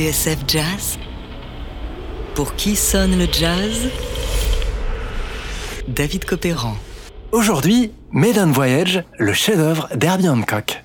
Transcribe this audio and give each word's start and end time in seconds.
TSF 0.00 0.38
Jazz 0.48 0.98
Pour 2.34 2.54
qui 2.54 2.74
sonne 2.74 3.18
le 3.18 3.26
jazz? 3.30 3.90
David 5.88 6.24
Copéran. 6.24 6.74
Aujourd'hui, 7.32 7.92
Maiden 8.10 8.50
Voyage, 8.50 9.04
le 9.18 9.34
chef-d'œuvre 9.34 9.90
d'Herbie 9.94 10.30
Hancock. 10.30 10.82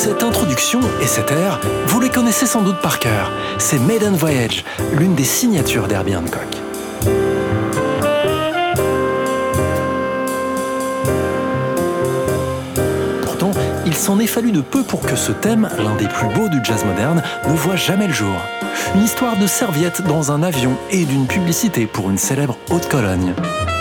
Cette 0.00 0.22
introduction 0.22 0.78
et 1.02 1.08
cet 1.08 1.32
air, 1.32 1.58
vous 1.88 1.98
les 1.98 2.08
connaissez 2.08 2.46
sans 2.46 2.62
doute 2.62 2.80
par 2.80 3.00
cœur. 3.00 3.32
C'est 3.58 3.80
Maiden 3.80 4.14
Voyage, 4.14 4.64
l'une 4.96 5.16
des 5.16 5.24
signatures 5.24 5.88
d'Herbie 5.88 6.14
Hancock. 6.14 6.46
Pourtant, 13.22 13.50
il 13.86 13.94
s'en 13.96 14.20
est 14.20 14.28
fallu 14.28 14.52
de 14.52 14.60
peu 14.60 14.84
pour 14.84 15.00
que 15.00 15.16
ce 15.16 15.32
thème, 15.32 15.68
l'un 15.76 15.96
des 15.96 16.06
plus 16.06 16.28
beaux 16.28 16.48
du 16.48 16.60
jazz 16.62 16.84
moderne, 16.84 17.20
ne 17.48 17.54
voit 17.54 17.74
jamais 17.74 18.06
le 18.06 18.14
jour. 18.14 18.36
Une 18.94 19.02
histoire 19.02 19.36
de 19.36 19.48
serviette 19.48 20.02
dans 20.02 20.30
un 20.30 20.44
avion 20.44 20.76
et 20.92 21.06
d'une 21.06 21.26
publicité 21.26 21.86
pour 21.86 22.08
une 22.08 22.18
célèbre 22.18 22.56
Haute-Cologne. 22.70 23.34
Alors, 23.34 23.77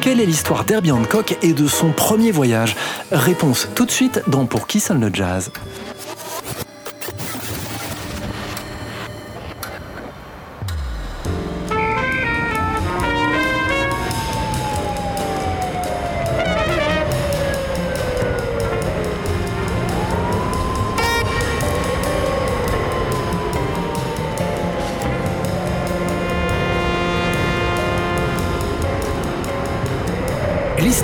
quelle 0.00 0.20
est 0.20 0.26
l'histoire 0.26 0.64
d'Herbie 0.64 0.92
Hancock 0.92 1.36
et 1.42 1.52
de 1.52 1.66
son 1.66 1.90
premier 1.90 2.30
voyage? 2.30 2.74
Réponse 3.12 3.68
tout 3.74 3.84
de 3.84 3.90
suite 3.90 4.22
dans 4.28 4.46
Pour 4.46 4.66
qui 4.66 4.80
sonne 4.80 5.00
le 5.00 5.10
jazz 5.12 5.50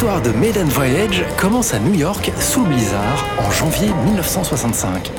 L'histoire 0.07 0.23
de 0.23 0.39
Maiden 0.39 0.69
Voyage 0.69 1.25
commence 1.37 1.75
à 1.75 1.81
New 1.81 1.95
York 1.95 2.31
sous 2.39 2.63
le 2.63 2.69
blizzard 2.69 3.27
en 3.39 3.51
janvier 3.51 3.89
1965. 4.05 5.11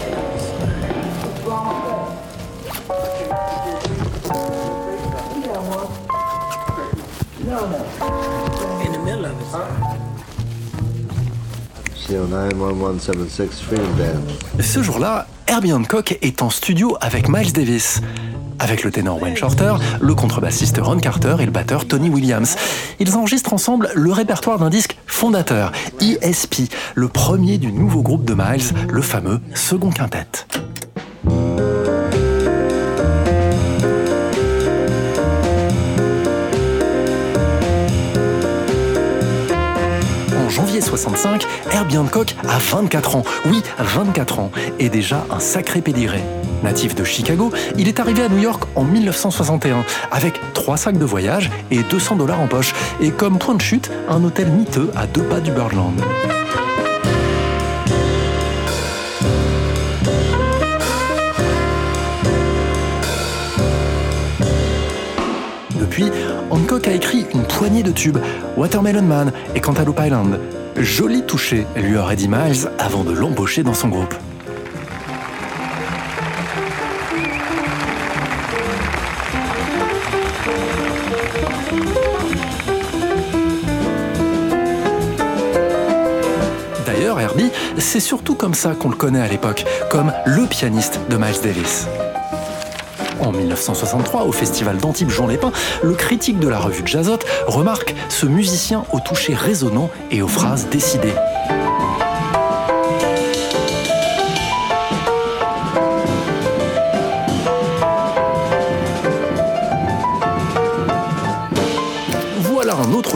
CO 12.07 12.28
91176 12.29 13.50
Freedom 13.59 13.84
Band. 13.97 14.61
Ce 14.61 14.81
jour-là, 14.81 15.28
Herbie 15.47 15.73
Hancock 15.73 16.17
est 16.22 16.41
en 16.41 16.50
studio 16.50 16.95
avec 17.01 17.28
Miles 17.28 17.51
Davis. 17.51 18.00
Avec 18.59 18.84
le 18.84 18.91
ténor 18.91 19.22
Wayne 19.22 19.38
Shorter, 19.38 19.75
le 20.00 20.16
contrebassiste 20.16 20.79
Ron 20.81 20.97
Carter 20.97 21.35
et 21.40 21.45
le 21.45 21.51
batteur 21.51 21.88
Tony 21.88 22.09
Williams. 22.09 22.56
Ils 23.00 23.16
enregistrent 23.16 23.53
ensemble 23.53 23.90
le 23.95 24.12
répertoire 24.12 24.59
d'un 24.59 24.69
disque 24.69 24.97
fondateur, 25.06 25.72
ESP, 26.01 26.72
le 26.96 27.07
premier 27.07 27.57
du 27.57 27.72
nouveau 27.72 28.01
groupe 28.01 28.25
de 28.25 28.34
Miles, 28.34 28.73
le 28.90 29.01
fameux 29.01 29.40
Second 29.53 29.91
Quintet. 29.91 30.28
Janvier 40.77 40.89
65, 40.89 41.47
Herbie 41.71 41.97
a 41.97 42.57
24 42.59 43.15
ans. 43.15 43.23
Oui, 43.45 43.63
24 43.79 44.39
ans. 44.39 44.51
Et 44.77 44.89
déjà 44.89 45.25
un 45.31 45.39
sacré 45.39 45.81
pédigré. 45.81 46.21
Natif 46.63 46.93
de 46.93 47.03
Chicago, 47.03 47.51
il 47.77 47.88
est 47.88 47.99
arrivé 47.99 48.23
à 48.23 48.29
New 48.29 48.38
York 48.38 48.63
en 48.75 48.83
1961 48.83 49.83
avec 50.11 50.39
trois 50.53 50.77
sacs 50.77 50.97
de 50.97 51.05
voyage 51.05 51.49
et 51.71 51.81
200 51.81 52.17
dollars 52.17 52.41
en 52.41 52.47
poche. 52.47 52.73
Et 53.01 53.09
comme 53.09 53.39
point 53.39 53.55
de 53.55 53.61
chute, 53.61 53.91
un 54.07 54.23
hôtel 54.23 54.49
miteux 54.49 54.91
à 54.95 55.07
deux 55.07 55.23
pas 55.23 55.39
du 55.39 55.51
Birdland. 55.51 55.95
Poignée 67.67 67.83
de 67.83 67.91
tubes, 67.91 68.19
Watermelon 68.55 69.01
Man 69.01 69.33
et 69.53 69.59
Cantaloupe 69.59 70.00
Island. 70.01 70.39
Joli 70.78 71.23
touché, 71.23 71.67
lui 71.75 71.97
aurait 71.97 72.16
dit 72.16 72.29
Miles 72.29 72.69
avant 72.79 73.03
de 73.03 73.11
l'embaucher 73.11 73.61
dans 73.61 73.73
son 73.73 73.89
groupe. 73.89 74.16
D'ailleurs, 86.85 87.19
Herbie, 87.19 87.51
c'est 87.79 87.99
surtout 87.99 88.35
comme 88.35 88.53
ça 88.53 88.75
qu'on 88.75 88.88
le 88.88 88.95
connaît 88.95 89.19
à 89.19 89.28
l'époque, 89.28 89.66
comme 89.91 90.13
le 90.25 90.47
pianiste 90.47 91.01
de 91.09 91.17
Miles 91.17 91.41
Davis. 91.44 91.85
En 93.19 93.31
1963, 93.31 94.23
au 94.25 94.31
festival 94.31 94.78
d'Antibes 94.78 95.09
Jean 95.09 95.28
Lépin, 95.28 95.51
le 95.83 95.94
critique 95.94 96.39
de 96.39 96.47
la 96.47 96.59
revue 96.59 96.83
Jazzot 96.85 97.19
remarque 97.47 97.95
ce 98.09 98.25
musicien 98.25 98.85
au 98.91 99.00
toucher 99.00 99.33
résonnant 99.33 99.89
et 100.11 100.22
aux 100.22 100.28
phrases 100.28 100.67
décidées. 100.69 101.13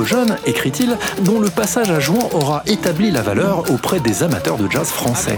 Jeune, 0.03 0.37
écrit-il, 0.45 0.97
dont 1.21 1.39
le 1.39 1.49
passage 1.49 1.91
à 1.91 1.99
Jouan 1.99 2.29
aura 2.33 2.63
établi 2.65 3.11
la 3.11 3.21
valeur 3.21 3.71
auprès 3.71 3.99
des 3.99 4.23
amateurs 4.23 4.57
de 4.57 4.69
jazz 4.69 4.89
français. 4.89 5.37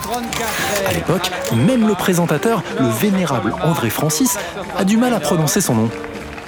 À 0.87 0.93
l'époque, 0.93 1.31
même 1.55 1.87
le 1.87 1.93
présentateur, 1.95 2.63
le 2.79 2.87
vénérable 2.87 3.53
André 3.63 3.89
Francis, 3.89 4.37
a 4.77 4.83
du 4.83 4.97
mal 4.97 5.13
à 5.13 5.19
prononcer 5.19 5.61
son 5.61 5.75
nom. 5.75 5.89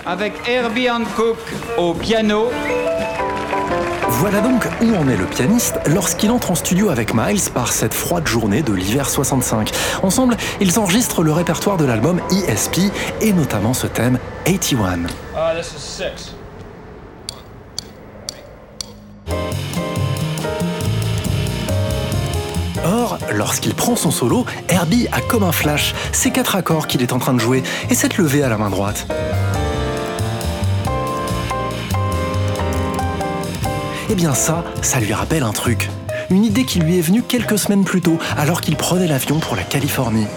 avec 0.05 0.33
Herbie 0.47 0.89
Hancock 0.89 1.37
au 1.77 1.93
piano. 1.93 2.49
Voilà 4.07 4.39
donc 4.39 4.67
où 4.81 4.95
en 4.95 5.09
est 5.09 5.17
le 5.17 5.25
pianiste 5.25 5.75
lorsqu'il 5.87 6.31
entre 6.31 6.51
en 6.51 6.55
studio 6.55 6.89
avec 6.89 7.13
Miles 7.13 7.41
par 7.53 7.71
cette 7.73 7.93
froide 7.93 8.27
journée 8.27 8.61
de 8.61 8.71
l'hiver 8.71 9.09
65. 9.09 9.71
Ensemble, 10.03 10.37
ils 10.61 10.77
enregistrent 10.79 11.23
le 11.23 11.31
répertoire 11.31 11.77
de 11.77 11.85
l'album 11.85 12.21
ESP 12.31 12.91
et 13.21 13.33
notamment 13.33 13.73
ce 13.73 13.87
thème 13.87 14.19
81. 14.45 14.99
Ah, 15.35 15.53
this 15.55 15.73
is 15.75 15.79
six. 15.81 16.34
Lorsqu'il 23.35 23.73
prend 23.73 23.95
son 23.95 24.11
solo, 24.11 24.45
Herbie 24.69 25.07
a 25.11 25.21
comme 25.21 25.43
un 25.43 25.51
flash 25.51 25.93
ces 26.11 26.31
quatre 26.31 26.55
accords 26.55 26.87
qu'il 26.87 27.01
est 27.01 27.13
en 27.13 27.19
train 27.19 27.33
de 27.33 27.39
jouer 27.39 27.63
et 27.89 27.95
cette 27.95 28.17
levée 28.17 28.43
à 28.43 28.49
la 28.49 28.57
main 28.57 28.69
droite. 28.69 29.07
Eh 34.09 34.15
bien 34.15 34.33
ça, 34.33 34.63
ça 34.81 34.99
lui 34.99 35.13
rappelle 35.13 35.43
un 35.43 35.51
truc. 35.51 35.89
Une 36.29 36.43
idée 36.43 36.63
qui 36.63 36.79
lui 36.79 36.97
est 36.97 37.01
venue 37.01 37.21
quelques 37.21 37.57
semaines 37.57 37.83
plus 37.83 38.01
tôt, 38.01 38.17
alors 38.37 38.61
qu'il 38.61 38.75
prenait 38.75 39.07
l'avion 39.07 39.39
pour 39.39 39.55
la 39.55 39.63
Californie. 39.63 40.27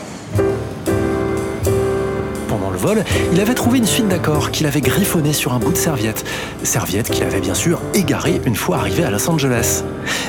Il 3.33 3.41
avait 3.41 3.55
trouvé 3.55 3.79
une 3.79 3.87
suite 3.87 4.09
d'accords 4.09 4.51
qu'il 4.51 4.67
avait 4.67 4.81
griffonné 4.81 5.33
sur 5.33 5.53
un 5.53 5.59
bout 5.59 5.73
de 5.73 5.77
serviette. 5.77 6.25
Serviette 6.63 7.11
qu'il 7.11 7.25
avait 7.25 7.41
bien 7.41 7.55
sûr 7.55 7.81
égarée 7.95 8.41
une 8.47 8.57
fois 8.57 8.79
arrivé 8.79 9.05
à 9.05 9.11
Los 9.11 9.29
Angeles. 9.29 9.83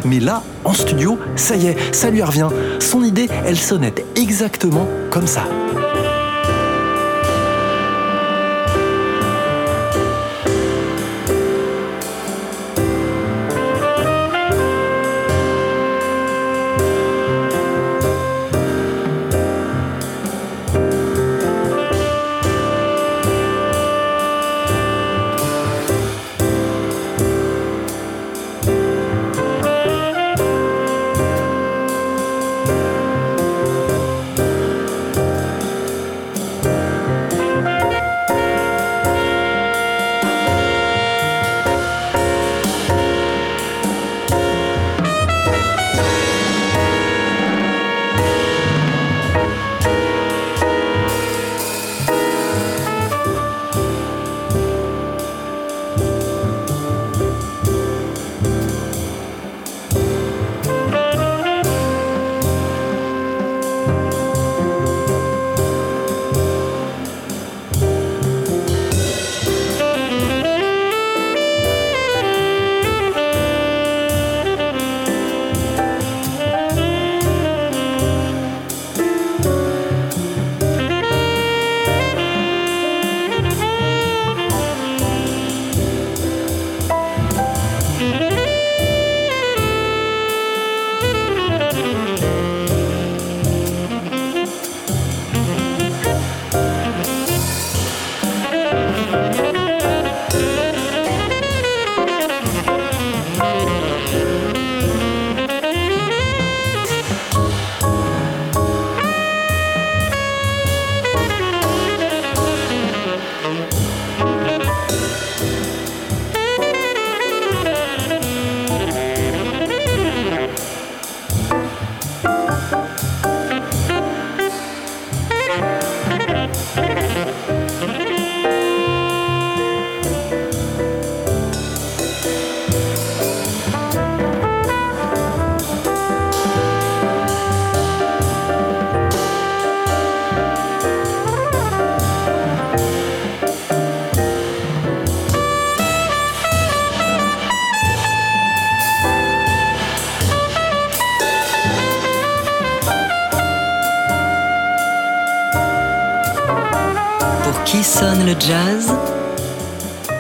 Mais 0.06 0.20
là, 0.20 0.44
en 0.66 0.74
studio, 0.74 1.20
ça 1.36 1.56
y 1.56 1.68
est, 1.68 1.78
ça 1.94 2.10
lui 2.10 2.24
revient. 2.24 2.50
Son 2.80 3.04
idée, 3.04 3.28
elle 3.46 3.58
sonnait 3.58 3.94
exactement 4.16 4.88
comme 5.12 5.28
ça. 5.28 5.44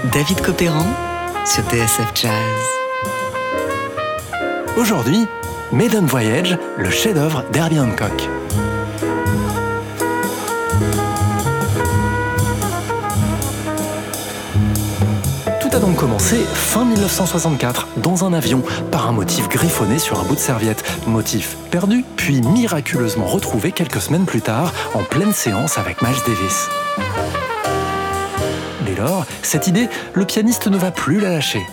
David 0.06 0.42
Copéran 0.42 0.86
sur 1.46 1.62
TSF 1.64 2.12
Jazz. 2.16 2.32
Aujourd'hui, 4.78 5.28
Maiden 5.74 6.06
Voyage, 6.06 6.58
le 6.78 6.90
chef-d'œuvre 6.90 7.44
d'Herbie 7.52 7.82
Hancock. 7.82 8.30
Tout 15.60 15.76
a 15.76 15.80
donc 15.80 15.98
commencé 15.98 16.38
fin 16.54 16.86
1964 16.86 17.88
dans 17.98 18.24
un 18.24 18.32
avion 18.32 18.64
par 18.92 19.10
un 19.10 19.12
motif 19.12 19.50
griffonné 19.50 20.00
sur 20.00 20.18
un 20.22 20.24
bout 20.24 20.36
de 20.36 20.40
serviette. 20.40 20.82
Motif 21.08 21.58
perdu, 21.72 22.06
puis 22.16 22.42
miraculeusement 22.42 23.26
retrouvé 23.26 23.74
quelques 23.74 24.00
semaines 24.00 24.26
plus 24.26 24.42
tard 24.42 24.72
en 24.94 25.04
pleine 25.04 25.34
séance 25.34 25.78
avec 25.78 26.02
Miles 26.02 26.16
Davis. 26.26 26.70
Lors, 29.00 29.26
cette 29.44 29.68
idée, 29.68 29.88
le 30.14 30.26
pianiste 30.26 30.68
ne 30.68 30.78
va 30.78 30.92
plus 30.92 31.22
la 31.22 31.30
lâcher. 31.30 31.66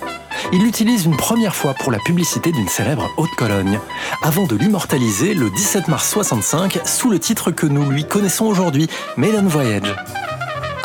Il 0.52 0.62
l'utilise 0.62 1.06
une 1.06 1.17
première 1.17 1.56
fois 1.56 1.75
pour 1.75 1.90
la 1.90 1.99
publicité 1.99 2.52
d'une 2.52 2.69
célèbre 2.69 3.11
haute 3.17 3.34
Cologne, 3.37 3.81
avant 4.23 4.46
de 4.46 4.55
l'immortaliser 4.55 5.34
le 5.34 5.50
17 5.50 5.88
mars 5.88 6.08
65 6.08 6.78
sous 6.84 7.11
le 7.11 7.19
titre 7.19 7.50
que 7.50 7.67
nous 7.67 7.90
lui 7.90 8.05
connaissons 8.05 8.46
aujourd'hui, 8.46 8.88
Maiden 9.17 9.49
Voyage. 9.49 9.93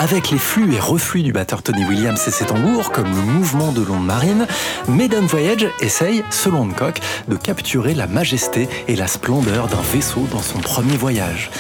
Avec 0.02 0.32
les 0.32 0.40
flux 0.40 0.74
et 0.74 0.80
reflux 0.80 1.22
du 1.22 1.32
batteur 1.32 1.62
Tony 1.62 1.86
Williams 1.86 2.20
et 2.26 2.32
ses 2.32 2.46
tambours, 2.46 2.92
comme 2.92 3.06
le 3.06 3.22
mouvement 3.22 3.72
de 3.72 3.84
l'onde 3.84 4.04
marine, 4.04 4.48
Maiden 4.88 5.28
Voyage 5.28 5.68
essaye, 5.80 6.24
selon 6.32 6.64
Hancock, 6.64 7.00
de 7.28 7.36
capturer 7.36 7.94
la 7.94 8.08
majesté 8.08 8.68
et 8.88 8.96
la 8.96 9.06
splendeur 9.06 9.68
d'un 9.68 9.82
vaisseau 9.94 10.26
dans 10.32 10.42
son 10.42 10.58
premier 10.58 10.98
voyage. 10.98 11.52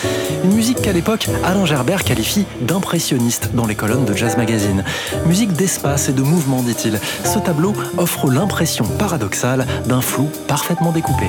Une 0.44 0.56
musique 0.56 0.82
qu'à 0.82 0.92
l'époque, 0.92 1.28
Alain 1.44 1.68
Gerbert 1.68 2.04
qualifie 2.04 2.48
d'impressionniste 2.62 3.52
dans 3.54 3.68
les 3.68 3.76
colonnes 3.76 4.06
de 4.06 4.16
Jazz 4.16 4.36
Magazine. 4.38 4.84
Musique 5.28 5.54
d'espace 5.54 6.10
et 6.10 6.14
de 6.14 6.24
mouvement, 6.24 6.64
dit-il. 6.64 7.00
Ce 7.24 7.38
tableau 7.38 7.76
offre 8.00 8.32
l'impression 8.32 8.86
paradoxale 8.98 9.68
d'un 9.86 10.02
flou 10.02 10.28
parfaitement 10.48 10.92
découpé. 10.92 11.28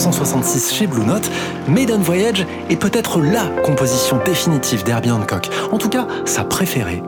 1966 0.00 0.72
chez 0.72 0.86
Blue 0.86 1.04
Note, 1.04 1.30
Maiden 1.68 2.00
Voyage 2.00 2.46
est 2.70 2.76
peut-être 2.76 3.20
LA 3.20 3.44
composition 3.62 4.18
définitive 4.24 4.82
d'Herbie 4.82 5.10
Hancock, 5.10 5.50
en 5.72 5.76
tout 5.76 5.90
cas 5.90 6.06
sa 6.24 6.42
préférée. 6.42 7.02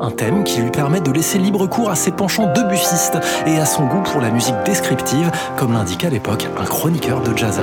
Un 0.00 0.10
thème 0.12 0.44
qui 0.44 0.60
lui 0.60 0.70
permet 0.70 1.00
de 1.00 1.10
laisser 1.10 1.38
libre 1.38 1.66
cours 1.66 1.90
à 1.90 1.96
ses 1.96 2.12
penchants 2.12 2.52
de 2.52 2.62
bussiste 2.68 3.18
et 3.46 3.58
à 3.58 3.66
son 3.66 3.84
goût 3.86 4.02
pour 4.02 4.20
la 4.20 4.30
musique 4.30 4.54
descriptive, 4.64 5.28
comme 5.56 5.72
l'indiquait 5.72 6.06
à 6.06 6.10
l'époque 6.10 6.46
un 6.56 6.64
chroniqueur 6.64 7.20
de 7.20 7.36
Jazzat. 7.36 7.62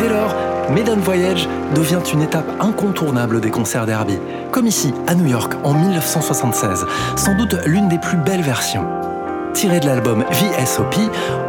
Dès 0.00 0.08
lors, 0.08 0.34
Maiden 0.74 1.00
Voyage 1.00 1.48
devient 1.74 2.00
une 2.12 2.22
étape 2.22 2.48
incontournable 2.60 3.40
des 3.40 3.50
concerts 3.50 3.86
d'Herbie, 3.86 4.20
comme 4.52 4.68
ici 4.68 4.94
à 5.08 5.14
New 5.16 5.26
York 5.26 5.54
en 5.64 5.74
1976, 5.74 6.86
sans 7.16 7.34
doute 7.34 7.56
l'une 7.66 7.88
des 7.88 7.98
plus 7.98 8.16
belles 8.16 8.42
versions. 8.42 8.86
Tirée 9.52 9.80
de 9.80 9.86
l'album 9.86 10.24
VSOP, 10.30 10.94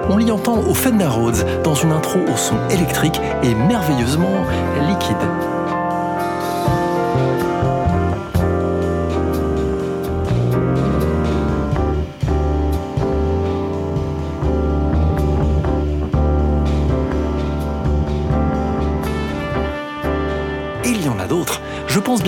on 0.10 0.18
l'y 0.18 0.32
entend 0.32 0.58
au 0.58 0.74
Fender 0.74 1.06
Rhodes 1.06 1.46
dans 1.64 1.76
une 1.76 1.92
intro 1.92 2.20
au 2.20 2.36
son 2.36 2.58
électrique 2.72 3.22
et 3.44 3.54
merveilleusement 3.54 4.44
liquide. 4.90 5.51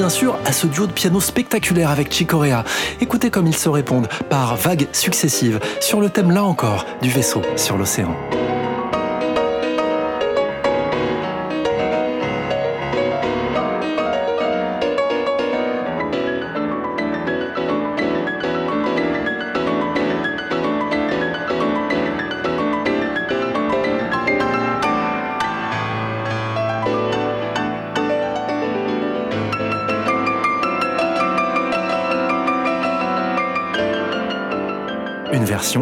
Bien 0.04 0.10
sûr 0.10 0.38
à 0.44 0.52
ce 0.52 0.68
duo 0.68 0.86
de 0.86 0.92
piano 0.92 1.22
spectaculaire 1.22 1.90
avec 1.90 2.12
Chicorea. 2.12 2.66
Écoutez 3.00 3.30
comme 3.30 3.48
ils 3.48 3.56
se 3.56 3.70
répondent 3.70 4.10
par 4.30 4.58
vagues 4.58 4.90
successives 4.92 5.62
sur 5.80 6.02
le 6.02 6.10
thème 6.10 6.32
là 6.32 6.44
encore 6.44 6.86
du 7.02 7.10
vaisseau 7.10 7.42
sur 7.56 7.78
l'océan. 7.78 8.14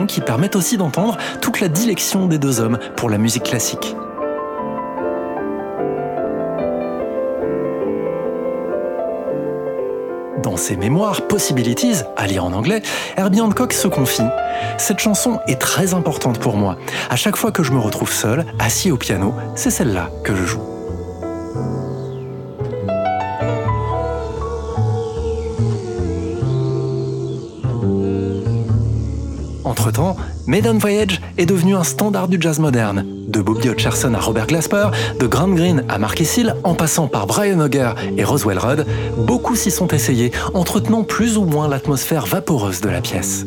Qui 0.08 0.22
permet 0.22 0.56
aussi 0.56 0.78
d'entendre 0.78 1.18
toute 1.42 1.60
la 1.60 1.68
dilection 1.68 2.28
des 2.28 2.38
deux 2.38 2.60
hommes 2.60 2.78
pour 2.96 3.10
la 3.10 3.18
musique 3.18 3.44
classique. 3.44 3.96
Dans 10.44 10.56
ses 10.56 10.78
mémoires 10.78 11.28
Possibilities, 11.28 12.04
à 12.16 12.28
lire 12.28 12.46
en 12.46 12.54
anglais, 12.54 12.84
Herbie 13.18 13.42
Hancock 13.42 13.74
se 13.74 13.88
confie 13.88 14.22
Cette 14.78 15.00
chanson 15.00 15.40
est 15.48 15.60
très 15.60 15.96
importante 15.96 16.40
pour 16.40 16.58
moi. 16.58 16.78
À 17.10 17.16
chaque 17.16 17.36
fois 17.36 17.52
que 17.52 17.64
je 17.64 17.72
me 17.72 17.80
retrouve 17.80 18.12
seul, 18.12 18.46
assis 18.60 18.92
au 18.92 18.98
piano, 18.98 19.34
c'est 19.56 19.72
celle-là 19.72 20.10
que 20.24 20.36
je 20.36 20.46
joue. 20.46 20.81
Entre-temps, 29.72 30.18
Maiden 30.48 30.80
Voyage 30.80 31.22
est 31.38 31.46
devenu 31.46 31.76
un 31.76 31.86
standard 31.86 32.28
du 32.28 32.36
jazz 32.42 32.60
moderne. 32.60 33.06
De 33.30 33.42
Bobby 33.42 33.70
Hutcherson 33.70 34.14
à 34.14 34.20
Robert 34.20 34.48
Glasper, 34.48 34.90
de 35.18 35.28
Grant 35.28 35.48
Green 35.48 35.86
à 35.88 35.98
Mark 35.98 36.20
Hill, 36.20 36.56
en 36.66 36.74
passant 36.74 37.08
par 37.08 37.26
Brian 37.26 37.58
Auger 37.62 37.94
et 38.18 38.26
Roswell 38.26 38.60
Rudd, 38.60 38.86
beaucoup 39.18 39.56
s'y 39.56 39.72
sont 39.72 39.88
essayés, 39.88 40.34
entretenant 40.54 41.04
plus 41.04 41.38
ou 41.38 41.46
moins 41.46 41.70
l'atmosphère 41.70 42.26
vaporeuse 42.26 42.82
de 42.82 42.90
la 42.90 43.00
pièce. 43.00 43.46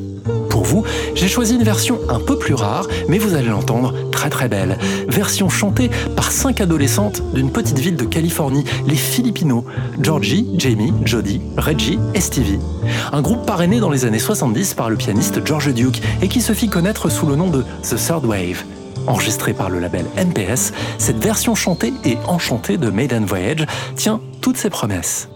Pour 0.64 0.80
vous, 0.80 0.84
j'ai 1.14 1.28
choisi 1.28 1.56
une 1.56 1.62
version 1.62 2.00
un 2.08 2.18
peu 2.18 2.38
plus 2.38 2.54
rare, 2.54 2.86
mais 3.06 3.18
vous 3.18 3.34
allez 3.34 3.48
l'entendre 3.48 3.92
très 4.10 4.30
très 4.30 4.48
belle. 4.48 4.78
Version 5.08 5.50
chantée 5.50 5.90
par 6.16 6.32
cinq 6.32 6.62
adolescentes 6.62 7.22
d'une 7.34 7.50
petite 7.50 7.78
ville 7.78 7.96
de 7.96 8.04
Californie, 8.04 8.64
les 8.86 8.96
Filipinos, 8.96 9.64
Georgie, 10.00 10.48
Jamie, 10.56 10.94
Jodie, 11.04 11.42
Reggie 11.58 11.98
et 12.14 12.20
Stevie. 12.22 12.60
Un 13.12 13.20
groupe 13.20 13.44
parrainé 13.44 13.78
dans 13.78 13.90
les 13.90 14.06
années 14.06 14.18
70 14.18 14.72
par 14.72 14.88
le 14.88 14.96
pianiste 14.96 15.46
George 15.46 15.74
Duke 15.74 16.00
et 16.22 16.28
qui 16.28 16.40
se 16.40 16.54
fit 16.54 16.70
connaître 16.70 17.10
sous 17.10 17.26
le 17.26 17.36
nom 17.36 17.50
de 17.50 17.62
The 17.82 17.96
Third 17.96 18.24
Wave. 18.24 18.64
Enregistrée 19.06 19.52
par 19.52 19.68
le 19.68 19.80
label 19.80 20.06
NPS, 20.16 20.72
cette 20.96 21.22
version 21.22 21.54
chantée 21.54 21.92
et 22.06 22.16
enchantée 22.26 22.78
de 22.78 22.88
Maiden 22.88 23.26
Voyage 23.26 23.66
tient 23.96 24.22
toutes 24.40 24.56
ses 24.56 24.70
promesses. 24.70 25.28